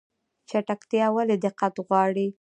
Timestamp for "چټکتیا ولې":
0.49-1.35